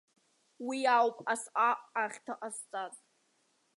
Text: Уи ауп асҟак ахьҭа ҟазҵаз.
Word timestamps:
Уи 0.67 0.79
ауп 0.97 1.17
асҟак 1.33 1.79
ахьҭа 2.01 2.33
ҟазҵаз. 2.39 2.95